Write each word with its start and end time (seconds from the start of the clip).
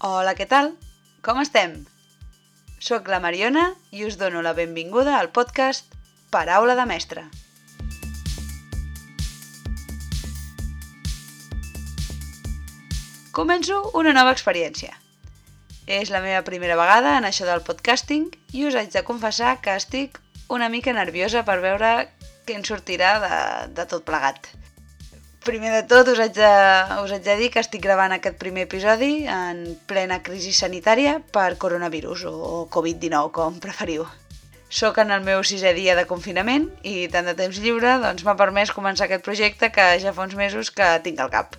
Hola, 0.00 0.32
què 0.32 0.46
tal? 0.48 0.70
Com 1.20 1.42
estem? 1.42 1.74
Soc 2.80 3.08
la 3.12 3.18
Mariona 3.20 3.66
i 3.92 4.06
us 4.06 4.14
dono 4.16 4.40
la 4.40 4.54
benvinguda 4.56 5.18
al 5.18 5.28
podcast 5.28 5.92
Paraula 6.32 6.72
de 6.78 6.86
Mestre. 6.88 7.24
Començo 13.36 13.82
una 14.00 14.14
nova 14.16 14.32
experiència. 14.32 14.96
És 15.84 16.08
la 16.08 16.22
meva 16.24 16.40
primera 16.48 16.80
vegada 16.80 17.18
en 17.18 17.28
això 17.28 17.44
del 17.44 17.60
podcasting 17.68 18.30
i 18.56 18.64
us 18.70 18.80
haig 18.80 18.88
de 18.96 19.04
confessar 19.04 19.58
que 19.60 19.76
estic 19.76 20.16
una 20.48 20.72
mica 20.72 20.96
nerviosa 20.96 21.44
per 21.44 21.60
veure 21.60 21.92
què 22.48 22.56
en 22.56 22.64
sortirà 22.64 23.18
de, 23.20 23.44
de 23.76 23.88
tot 23.92 24.08
plegat. 24.08 24.48
Primer 25.50 25.72
de 25.74 25.82
tot 25.82 26.06
us 26.06 26.20
haig, 26.22 26.36
de, 26.36 26.48
us 27.02 27.10
haig 27.10 27.24
de 27.26 27.34
dir 27.40 27.48
que 27.50 27.58
estic 27.58 27.80
gravant 27.82 28.12
aquest 28.14 28.36
primer 28.38 28.68
episodi 28.68 29.24
en 29.26 29.64
plena 29.90 30.20
crisi 30.22 30.52
sanitària 30.54 31.16
per 31.34 31.56
coronavirus 31.58 32.22
o 32.30 32.50
Covid-19, 32.70 33.32
com 33.34 33.56
preferiu. 33.58 34.04
Soc 34.70 35.00
en 35.02 35.10
el 35.10 35.24
meu 35.26 35.42
sisè 35.42 35.72
dia 35.74 35.96
de 35.98 36.04
confinament 36.06 36.68
i 36.86 37.08
tant 37.10 37.26
de 37.26 37.34
temps 37.34 37.58
lliure 37.64 37.96
doncs 38.04 38.22
m'ha 38.22 38.36
permès 38.38 38.70
començar 38.76 39.08
aquest 39.08 39.26
projecte 39.26 39.72
que 39.74 39.88
ja 40.04 40.12
fa 40.14 40.28
uns 40.28 40.38
mesos 40.38 40.70
que 40.70 40.86
tinc 41.02 41.18
al 41.18 41.34
cap. 41.34 41.58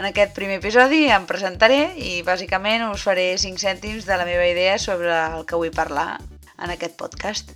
En 0.00 0.08
aquest 0.08 0.32
primer 0.40 0.56
episodi 0.62 1.02
em 1.12 1.28
presentaré 1.28 1.82
i 2.00 2.24
bàsicament 2.24 2.88
us 2.88 3.04
faré 3.04 3.28
5 3.36 3.60
cèntims 3.60 4.08
de 4.08 4.16
la 4.16 4.24
meva 4.24 4.48
idea 4.48 4.80
sobre 4.80 5.12
el 5.12 5.44
que 5.44 5.60
vull 5.60 5.76
parlar 5.82 6.16
en 6.56 6.72
aquest 6.72 6.96
podcast. 6.96 7.52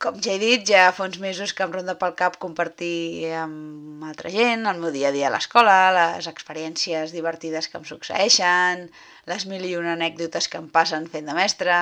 Com 0.00 0.16
ja 0.24 0.32
he 0.32 0.40
dit, 0.40 0.62
ja 0.64 0.86
fa 0.96 1.04
uns 1.04 1.18
mesos 1.20 1.50
que 1.56 1.64
em 1.66 1.72
ronda 1.74 1.94
pel 2.00 2.14
cap 2.16 2.38
compartir 2.40 3.32
amb 3.36 4.06
altra 4.10 4.30
gent 4.32 4.64
el 4.70 4.78
meu 4.80 4.94
dia 4.94 5.10
a 5.10 5.12
dia 5.16 5.26
a 5.28 5.32
l'escola, 5.34 5.74
les 5.96 6.28
experiències 6.30 7.12
divertides 7.12 7.68
que 7.68 7.76
em 7.76 7.84
succeeixen, 7.90 8.86
les 9.28 9.44
mil 9.50 9.66
i 9.68 9.74
una 9.76 9.92
anècdotes 9.98 10.48
que 10.48 10.62
em 10.62 10.70
passen 10.78 11.10
fent 11.16 11.28
de 11.28 11.36
mestre... 11.36 11.76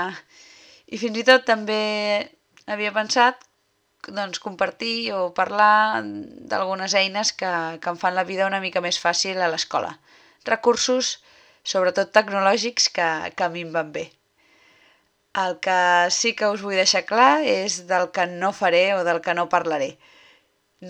I 0.89 0.97
fins 0.97 1.19
i 1.21 1.25
tot 1.29 1.43
també 1.45 1.79
havia 2.67 2.91
pensat 2.97 3.43
doncs, 4.09 4.41
compartir 4.41 5.13
o 5.13 5.27
parlar 5.37 6.03
d'algunes 6.03 6.95
eines 6.97 7.35
que, 7.37 7.55
que 7.79 7.93
em 7.93 8.03
fan 8.03 8.17
la 8.19 8.25
vida 8.25 8.49
una 8.49 8.63
mica 8.65 8.81
més 8.81 8.99
fàcil 8.99 9.39
a 9.39 9.51
l'escola. 9.53 9.99
Recursos, 10.49 11.19
sobretot 11.63 12.17
tecnològics, 12.17 12.89
que, 12.89 13.11
que 13.37 13.47
a 13.47 13.53
mi 13.53 13.69
em 13.69 13.77
van 13.77 13.93
bé. 13.93 14.09
El 15.39 15.59
que 15.65 15.81
sí 16.19 16.31
que 16.39 16.49
us 16.53 16.63
vull 16.67 16.79
deixar 16.81 17.05
clar 17.09 17.33
és 17.47 17.75
del 17.91 18.09
que 18.15 18.25
no 18.31 18.49
faré 18.61 18.85
o 18.97 19.03
del 19.09 19.21
que 19.27 19.35
no 19.39 19.45
parlaré. 19.53 19.91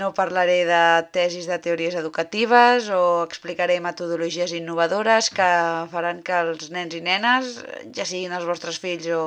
No 0.01 0.09
parlaré 0.19 0.57
de 0.69 0.81
tesis 1.17 1.49
de 1.51 1.59
teories 1.65 1.97
educatives 2.01 2.89
o 2.93 3.01
explicaré 3.25 3.79
metodologies 3.81 4.55
innovadores 4.61 5.31
que 5.37 5.49
faran 5.93 6.23
que 6.27 6.41
els 6.45 6.71
nens 6.77 6.97
i 6.99 7.03
nenes, 7.11 7.55
ja 7.97 8.09
siguin 8.09 8.37
els 8.39 8.49
vostres 8.49 8.81
fills 8.85 9.09
o, 9.17 9.23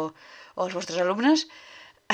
o 0.56 0.68
els 0.68 0.78
vostres 0.78 1.02
alumnes, 1.06 1.48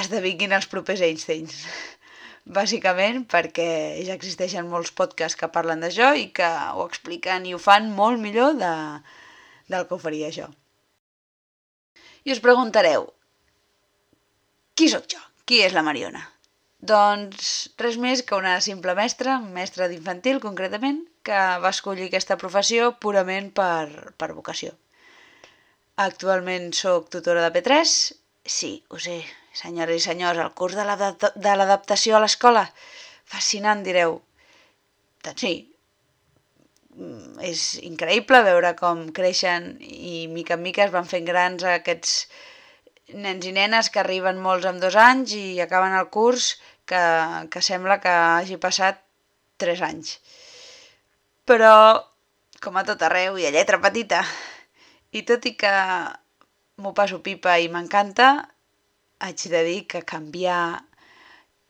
esdevinguin 0.04 0.56
els 0.60 0.70
propers 0.74 1.04
Einsteins. 1.10 1.64
Bàsicament 2.60 3.26
perquè 3.34 3.72
ja 4.08 4.16
existeixen 4.16 4.72
molts 4.72 4.96
podcasts 5.00 5.40
que 5.40 5.52
parlen 5.52 5.84
d'això 5.84 6.14
i 6.16 6.30
que 6.40 6.48
ho 6.48 6.88
expliquen 6.88 7.48
i 7.48 7.56
ho 7.56 7.60
fan 7.72 7.92
molt 8.04 8.24
millor 8.24 8.56
de, 8.64 8.78
del 9.68 9.88
que 9.88 9.96
ho 10.00 10.06
faria 10.08 10.32
jo. 10.42 10.48
I 12.28 12.34
us 12.34 12.42
preguntareu, 12.44 13.06
qui 14.76 14.90
sóc 14.92 15.06
jo? 15.14 15.22
Qui 15.48 15.62
és 15.64 15.72
la 15.72 15.84
Mariona? 15.88 16.26
Doncs 16.90 17.52
res 17.80 17.96
més 18.04 18.20
que 18.28 18.36
una 18.36 18.58
simple 18.66 18.96
mestra, 18.98 19.38
mestra 19.56 19.88
d'infantil 19.88 20.42
concretament, 20.44 21.00
que 21.24 21.38
va 21.64 21.72
escollir 21.72 22.10
aquesta 22.10 22.36
professió 22.42 22.90
purament 23.06 23.48
per, 23.56 24.12
per 24.20 24.30
vocació. 24.34 24.74
Actualment 26.04 26.68
sóc 26.76 27.08
tutora 27.16 27.46
de 27.46 27.54
P3, 27.56 27.96
sí, 28.58 28.74
ho 28.92 29.00
sé, 29.08 29.22
senyores 29.64 30.04
i 30.04 30.06
senyors, 30.10 30.44
el 30.44 30.52
curs 30.60 30.76
de 30.76 31.56
l'adaptació 31.56 32.20
a 32.20 32.24
l'escola, 32.26 32.68
fascinant, 33.24 33.88
direu. 33.88 34.20
Doncs 35.24 35.48
sí, 35.48 35.56
és 37.46 37.64
increïble 37.86 38.42
veure 38.46 38.74
com 38.80 39.08
creixen 39.14 39.76
i 39.82 40.26
mica 40.34 40.56
en 40.58 40.64
mica 40.66 40.86
es 40.88 40.94
van 40.94 41.06
fent 41.06 41.28
grans 41.30 41.66
aquests 41.70 42.14
nens 43.14 43.46
i 43.46 43.54
nenes 43.56 43.92
que 43.94 44.02
arriben 44.02 44.42
molts 44.44 44.66
amb 44.68 44.82
dos 44.84 44.98
anys 45.00 45.36
i 45.38 45.62
acaben 45.64 45.96
el 45.96 46.10
curs 46.12 46.56
que, 46.90 47.02
que 47.54 47.62
sembla 47.62 48.00
que 48.04 48.10
hagi 48.12 48.58
passat 48.58 49.00
tres 49.62 49.82
anys. 49.82 50.18
Però, 51.48 52.04
com 52.64 52.78
a 52.78 52.84
tot 52.88 53.04
arreu, 53.06 53.38
hi 53.38 53.48
ha 53.48 53.54
lletra 53.56 53.80
petita. 53.84 54.24
I 55.16 55.24
tot 55.28 55.46
i 55.48 55.54
que 55.60 55.74
m'ho 56.84 56.94
passo 56.98 57.22
pipa 57.24 57.56
i 57.64 57.70
m'encanta, 57.72 58.28
haig 59.24 59.48
de 59.54 59.64
dir 59.66 59.80
que 59.90 60.04
canviar 60.06 60.84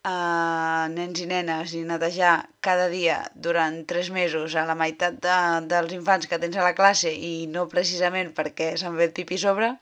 uh, 0.07 0.85
nens 0.94 1.19
i 1.23 1.28
nenes 1.29 1.73
i 1.78 1.84
netejar 1.88 2.35
cada 2.68 2.88
dia 2.94 3.18
durant 3.47 3.81
tres 3.90 4.09
mesos 4.16 4.56
a 4.56 4.66
la 4.69 4.75
meitat 4.79 5.19
de, 5.23 5.40
dels 5.72 5.95
infants 5.97 6.29
que 6.31 6.40
tens 6.44 6.57
a 6.57 6.66
la 6.66 6.75
classe 6.78 7.12
i 7.12 7.34
no 7.51 7.68
precisament 7.72 8.34
perquè 8.38 8.72
ve 8.95 9.09
el 9.09 9.16
pipi 9.19 9.38
sobre, 9.41 9.73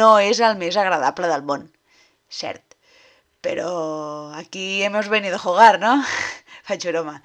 no 0.00 0.12
és 0.20 0.40
el 0.40 0.58
més 0.60 0.76
agradable 0.76 1.30
del 1.32 1.46
món. 1.48 1.70
Cert. 2.28 2.64
Però 3.42 4.30
aquí 4.38 4.82
hemos 4.82 5.08
venido 5.08 5.36
a 5.36 5.44
jugar, 5.44 5.80
no? 5.80 5.96
Faig 6.68 6.84
broma. 6.86 7.16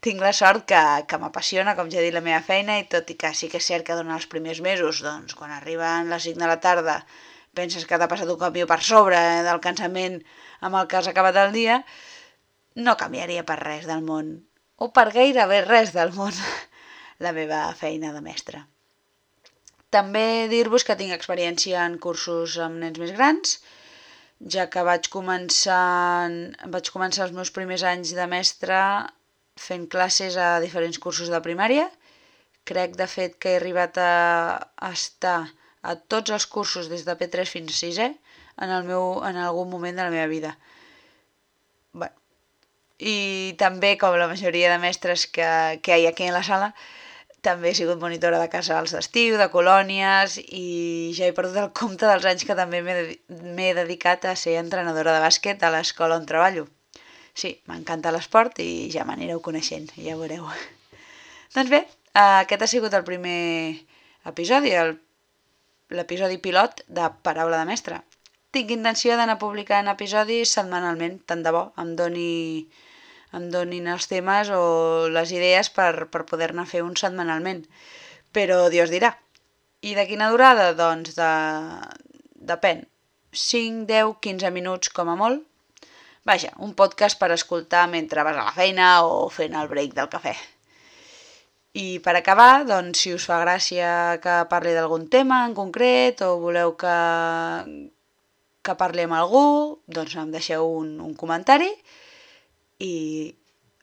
Tinc 0.00 0.22
la 0.22 0.32
sort 0.32 0.64
que, 0.70 0.80
que 1.08 1.18
m'apassiona, 1.20 1.74
com 1.76 1.90
ja 1.92 2.00
he 2.00 2.06
dit, 2.06 2.14
la 2.14 2.24
meva 2.24 2.40
feina 2.46 2.78
i 2.80 2.86
tot 2.88 3.10
i 3.12 3.16
que 3.20 3.32
sí 3.34 3.50
que 3.52 3.60
és 3.60 3.68
cert 3.68 3.84
que 3.84 3.96
durant 3.98 4.14
els 4.16 4.28
primers 4.32 4.62
mesos, 4.64 5.02
doncs, 5.04 5.36
quan 5.36 5.52
arriben 5.52 6.08
les 6.12 6.28
5 6.30 6.40
de 6.40 6.48
la 6.48 6.60
tarda 6.64 6.96
penses 7.56 7.86
que 7.88 7.98
t'ha 7.98 8.10
passat 8.10 8.30
un 8.32 8.40
camió 8.40 8.68
per 8.70 8.80
sobre 8.84 9.16
eh, 9.16 9.42
del 9.46 9.62
cansament 9.64 10.20
amb 10.60 10.78
el 10.80 10.86
que 10.90 11.00
has 11.00 11.08
acabat 11.10 11.38
el 11.42 11.54
dia, 11.56 11.80
no 12.76 12.96
canviaria 13.00 13.44
per 13.48 13.58
res 13.62 13.88
del 13.88 14.04
món, 14.04 14.32
o 14.76 14.90
per 14.92 15.08
gairebé 15.16 15.62
res 15.64 15.92
del 15.96 16.12
món, 16.16 16.36
la 17.24 17.32
meva 17.36 17.62
feina 17.80 18.12
de 18.12 18.22
mestre. 18.24 18.62
També 19.96 20.46
dir-vos 20.52 20.84
que 20.84 20.96
tinc 21.00 21.14
experiència 21.14 21.84
en 21.88 21.96
cursos 22.02 22.58
amb 22.60 22.82
nens 22.82 23.00
més 23.00 23.12
grans, 23.16 23.58
ja 24.52 24.66
que 24.72 24.82
vaig 24.84 25.08
començar, 25.12 26.28
vaig 26.72 26.90
començar 26.92 27.24
els 27.26 27.36
meus 27.36 27.52
primers 27.58 27.86
anys 27.88 28.12
de 28.18 28.26
mestre 28.28 28.80
fent 29.56 29.86
classes 29.88 30.36
a 30.36 30.58
diferents 30.60 30.98
cursos 31.00 31.30
de 31.32 31.40
primària. 31.40 31.86
Crec, 32.68 32.98
de 32.98 33.06
fet, 33.08 33.38
que 33.40 33.54
he 33.54 33.60
arribat 33.60 33.96
a 34.02 34.90
estar 34.90 35.46
a 35.86 35.94
tots 36.12 36.34
els 36.34 36.46
cursos 36.50 36.90
des 36.90 37.04
de 37.06 37.14
P3 37.18 37.52
fins 37.52 37.72
a 37.72 37.78
6è 37.86 38.08
en, 38.10 38.70
el 38.70 38.84
meu, 38.88 39.20
en 39.28 39.38
algun 39.38 39.70
moment 39.70 39.96
de 39.96 40.04
la 40.04 40.12
meva 40.14 40.26
vida. 40.30 40.56
Bé. 41.94 42.10
I 42.98 43.16
també, 43.60 43.94
com 44.00 44.16
la 44.18 44.28
majoria 44.30 44.72
de 44.72 44.80
mestres 44.82 45.26
que, 45.30 45.48
que 45.84 45.98
hi 46.00 46.06
ha 46.08 46.14
aquí 46.14 46.28
a 46.28 46.36
la 46.36 46.44
sala, 46.46 46.72
també 47.46 47.70
he 47.70 47.78
sigut 47.78 48.00
monitora 48.02 48.40
de 48.42 48.48
casals 48.50 48.94
d'estiu, 48.96 49.36
de 49.38 49.46
colònies 49.52 50.40
i 50.42 51.12
ja 51.14 51.28
he 51.28 51.36
perdut 51.36 51.60
el 51.62 51.70
compte 51.80 52.08
dels 52.08 52.26
anys 52.26 52.46
que 52.48 52.56
també 52.58 52.82
m'he 52.82 53.68
dedicat 53.76 54.26
a 54.26 54.34
ser 54.40 54.56
entrenadora 54.58 55.14
de 55.14 55.22
bàsquet 55.22 55.62
a 55.62 55.70
l'escola 55.74 56.18
on 56.18 56.26
treballo. 56.26 56.66
Sí, 57.36 57.52
m'encanta 57.68 58.10
l'esport 58.14 58.58
i 58.64 58.88
ja 58.90 59.04
m'anireu 59.06 59.42
coneixent, 59.44 59.92
ja 60.00 60.16
veureu. 60.18 60.48
doncs 61.54 61.70
bé, 61.70 61.84
aquest 62.16 62.64
ha 62.64 62.70
sigut 62.72 62.96
el 62.96 63.04
primer 63.04 63.36
episodi, 64.26 64.72
el 64.72 64.96
l'episodi 65.90 66.38
pilot 66.42 66.82
de 66.88 67.08
Paraula 67.22 67.60
de 67.62 67.68
Mestre. 67.68 68.00
Tinc 68.54 68.72
intenció 68.72 69.16
d'anar 69.18 69.38
publicant 69.38 69.88
episodis 69.92 70.54
setmanalment, 70.56 71.20
tant 71.28 71.42
de 71.44 71.52
bo 71.52 71.68
em 71.82 71.94
doni 71.98 72.30
em 73.36 73.50
donin 73.52 73.88
els 73.92 74.06
temes 74.08 74.50
o 74.54 74.62
les 75.12 75.32
idees 75.34 75.68
per, 75.76 76.08
per 76.12 76.24
poder-ne 76.30 76.64
fer 76.70 76.82
un 76.86 76.96
setmanalment. 76.96 77.64
Però 78.32 78.66
Dios 78.72 78.92
dirà. 78.94 79.12
I 79.82 79.94
de 79.98 80.06
quina 80.08 80.30
durada? 80.32 80.72
Doncs 80.78 81.16
de... 81.18 81.32
depèn. 82.52 82.86
5, 83.36 83.84
10, 83.90 84.16
15 84.24 84.52
minuts 84.54 84.92
com 84.96 85.10
a 85.12 85.16
molt. 85.20 85.44
Vaja, 86.26 86.54
un 86.64 86.72
podcast 86.74 87.20
per 87.20 87.30
escoltar 87.34 87.84
mentre 87.90 88.24
vas 88.26 88.38
a 88.38 88.46
la 88.48 88.56
feina 88.56 88.90
o 89.06 89.26
fent 89.30 89.54
el 89.54 89.68
break 89.70 89.92
del 89.98 90.08
cafè. 90.10 90.34
I 91.76 91.98
per 92.04 92.14
acabar, 92.16 92.64
doncs, 92.64 93.02
si 93.04 93.12
us 93.12 93.26
fa 93.28 93.42
gràcia 93.42 93.88
que 94.24 94.36
parli 94.48 94.72
d'algun 94.72 95.08
tema 95.12 95.42
en 95.44 95.54
concret 95.56 96.22
o 96.24 96.38
voleu 96.40 96.72
que, 96.80 96.96
que 98.64 98.76
parli 98.80 99.04
amb 99.04 99.18
algú, 99.18 99.46
doncs 99.98 100.16
em 100.22 100.32
deixeu 100.32 100.64
un, 100.78 100.94
un 101.04 101.12
comentari 101.20 101.68
i 102.80 102.94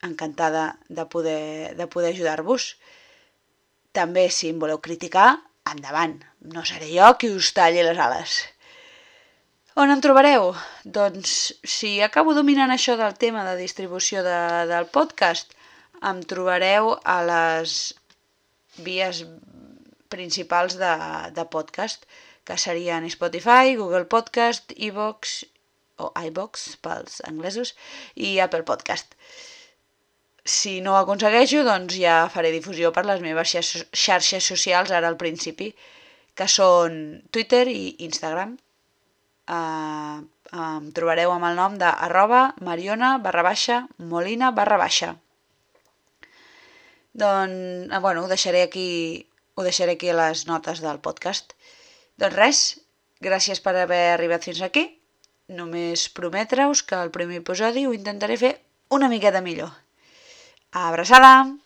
encantada 0.10 0.66
de 0.90 1.06
poder, 1.06 1.76
de 1.78 1.88
poder 1.88 2.16
ajudar-vos. 2.16 2.74
També, 3.94 4.26
si 4.34 4.50
em 4.50 4.60
voleu 4.60 4.82
criticar, 4.82 5.30
endavant. 5.70 6.18
No 6.54 6.66
seré 6.66 6.90
jo 6.92 7.14
qui 7.20 7.30
us 7.32 7.54
talli 7.56 7.86
les 7.86 8.00
ales. 8.08 8.42
On 9.80 9.90
em 9.90 10.02
trobareu? 10.02 10.52
Doncs 10.86 11.54
si 11.76 12.00
acabo 12.06 12.34
dominant 12.38 12.74
això 12.74 12.98
del 12.98 13.16
tema 13.22 13.46
de 13.48 13.56
distribució 13.62 14.22
de, 14.26 14.40
del 14.70 14.90
podcast, 14.94 15.54
em 16.10 16.20
trobareu 16.30 16.94
a 17.04 17.18
les 17.30 17.78
vies 18.88 19.24
principals 20.14 20.78
de, 20.82 20.92
de 21.38 21.46
podcast, 21.56 22.06
que 22.44 22.58
serien 22.60 23.08
Spotify, 23.10 23.76
Google 23.80 24.06
Podcast, 24.12 24.76
iVox 24.90 25.44
o 26.04 26.10
iVox 26.28 26.76
pels 26.84 27.22
anglesos 27.30 27.74
i 28.16 28.40
Apple 28.44 28.66
Podcast. 28.68 29.16
Si 30.44 30.82
no 30.84 30.94
ho 30.94 31.00
aconsegueixo, 31.00 31.64
doncs 31.64 31.96
ja 32.02 32.18
faré 32.34 32.52
difusió 32.52 32.92
per 32.92 33.06
les 33.08 33.24
meves 33.24 33.56
xarxes 33.56 34.44
socials 34.44 34.92
ara 34.92 35.08
al 35.08 35.20
principi, 35.22 35.72
que 36.36 36.50
són 36.50 37.22
Twitter 37.32 37.64
i 37.72 37.96
Instagram 38.10 38.58
eh, 39.48 40.18
em 40.54 40.90
trobareu 40.98 41.34
amb 41.34 41.48
el 41.50 41.60
nom 41.60 41.78
de 41.82 41.90
arroba 42.08 42.42
mariona 42.62 43.18
barra 43.26 43.44
baixa 43.50 43.84
molina 44.14 44.52
barra 44.52 44.78
baixa. 44.82 45.14
Doncs, 47.14 47.94
eh, 47.94 48.00
bueno, 48.00 48.24
ho 48.24 48.28
deixaré 48.28 48.64
aquí, 48.64 49.30
ho 49.56 49.64
deixaré 49.64 49.94
aquí 49.94 50.10
a 50.10 50.18
les 50.18 50.46
notes 50.50 50.82
del 50.82 51.00
podcast. 51.00 51.54
Doncs 52.18 52.36
res, 52.36 52.62
gràcies 53.22 53.62
per 53.62 53.76
haver 53.78 54.04
arribat 54.14 54.46
fins 54.50 54.62
aquí. 54.66 54.88
Només 55.54 56.08
prometre-us 56.10 56.84
que 56.88 57.00
el 57.00 57.12
primer 57.12 57.42
episodi 57.44 57.86
ho 57.86 57.94
intentaré 57.94 58.40
fer 58.46 58.56
una 58.90 59.12
miqueta 59.12 59.46
millor. 59.46 59.76
Abraçada! 60.72 61.63